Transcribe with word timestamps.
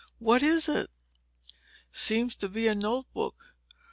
"What 0.17 0.41
is 0.41 0.67
it?" 0.67 0.89
"Seems 1.91 2.35
to 2.37 2.49
be 2.49 2.65
a 2.65 2.73
notebook. 2.73 3.53